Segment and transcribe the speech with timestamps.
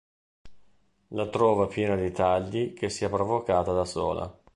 [1.09, 4.35] La trova piena di tagli che si è provocata da sola.